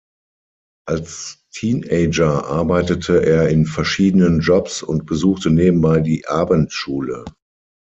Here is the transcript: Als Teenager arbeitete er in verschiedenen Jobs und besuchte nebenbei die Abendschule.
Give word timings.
Als 0.87 1.43
Teenager 1.51 2.47
arbeitete 2.47 3.23
er 3.23 3.49
in 3.49 3.67
verschiedenen 3.67 4.39
Jobs 4.39 4.81
und 4.81 5.05
besuchte 5.05 5.51
nebenbei 5.51 5.99
die 5.99 6.25
Abendschule. 6.27 7.23